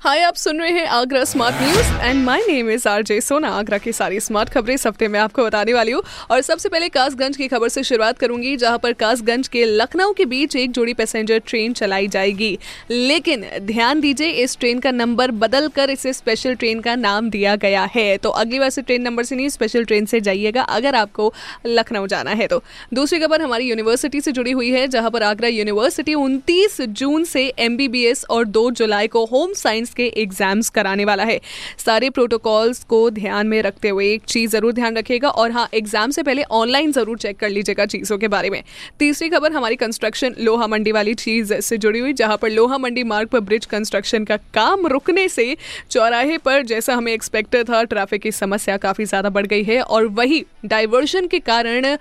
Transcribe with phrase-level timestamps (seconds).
[0.00, 3.48] हाय, आप सुन रहे हैं Agra smart news and my name is R J Sona
[3.50, 6.88] Agra की सारी स्मार्ट खबरें इस हफ़्ते में आपको बताने वाली हूँ। और सबसे पहले
[6.88, 10.94] कासगंज की खबर से शुरुआत करूँगी, जहाँ पर कासगंज के लखनऊ के बीच एक जोड़ी
[10.94, 12.58] पैसेंजर ट्रेन चलाई जाएगी।
[12.90, 17.56] लेकिन ध्यान दीजिए, इस ट्रेन का नंबर बदल कर इसे स्पेशल ट्रेन का नाम दिया
[17.56, 20.94] गया है। तो अगली बार से ट्रेन नंबर से नहीं स्पेशल ट्रेन से जाइएगा, अगर
[20.94, 21.32] आपको
[21.66, 22.62] लखनऊ जाना है तो।
[22.94, 27.46] दूसरी खबर हमारी यूनिवर्सिटी से जुड़ी हुई है, जहाँ पर आगरा यूनिवर्सिटी उनतीस जून से
[27.60, 31.38] एमबीबीएस और दो जुलाई को होम साइंस के एग्ज़ाम्स कराने वाला है।
[31.78, 36.10] सारे प्रोटोकॉल्स को ध्यान में रखते हुए एक चीज़ ज़रूर ध्यान रखिएगा और हाँ एग्ज़ाम
[36.10, 38.62] से पहले ऑनलाइन ज़रूर चेक कर लीजिएगा चीज़ों के बारे में।
[38.98, 43.02] तीसरी खबर, हमारी कंस्ट्रक्शन लोहा मंडी वाली चीज़ से जुड़ी हुई, जहाँ पर लोहा मंडी
[43.04, 45.56] मार्ग पर ब्रिज कंस्ट्रक्शन का काम रुकने से
[45.90, 50.06] चौराहे पर जैसा हमें एक्सपेक्टेड था ट्रैफ़िक की समस्या काफ़ी ज़्यादा बढ़ गई है और
[50.08, 51.96] वही डाइवर्शन के कारण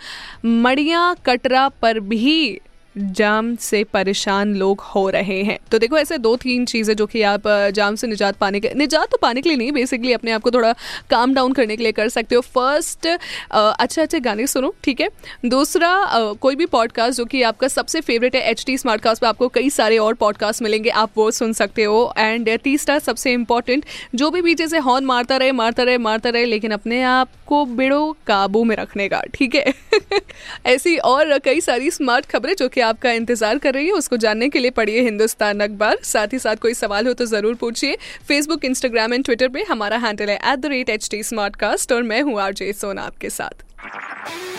[0.45, 2.59] मड़िया, कटरा पर भी
[2.97, 7.21] जाम से परेशान लोग हो रहे हैं। तो देखो, ऐसे दो तीन चीज़ें जो कि
[7.21, 10.41] आप जाम से निजात पाने के, निजात तो पाने के लिए नहीं बेसिकली अपने आप
[10.41, 10.73] को थोड़ा
[11.09, 13.07] काम डाउन करने के लिए कर सकते हो। फ़र्स्ट
[13.51, 15.09] अच्छे अच्छे गाने सुनो, ठीक है?
[15.45, 15.93] दूसरा
[16.41, 19.47] कोई भी पॉडकास्ट जो कि आपका सबसे फेवरेट है एच टी स्मार्ट कास्ट पर आपको
[19.47, 23.85] कई सारे और पॉडकास्ट मिलेंगे, आप वो सुन सकते हो। एंड तीसरा, सबसे इंपॉर्टेंट
[24.15, 27.65] जो भी बीचे से हॉर्न मारता रहे मारता रहे मारता रहे, लेकिन अपने आप को
[27.65, 29.73] बेड़ो काबू में रखने का, ठीक है?
[30.65, 34.49] ऐसी और कई सारी स्मार्ट खबरें जो कि आपका इंतज़ार कर रही है उसको जानने
[34.49, 37.97] के लिए पढ़िए हिंदुस्तान अखबार। साथ ही साथ कोई सवाल हो तो ज़रूर पूछिए।
[38.27, 41.91] फेसबुक इंस्टाग्राम एंड ट्विटर पे हमारा हैंडल है at the rate H T smart cast
[41.91, 43.63] और मैं हूँ आरजे सोना आपके साथ।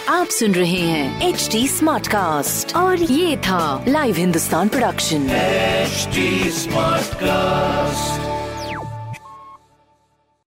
[0.08, 5.26] आप सुन रहे हैं एच डी स्मार्ट कास्ट और ये था live Hindustan production
[6.54, 8.45] smart cast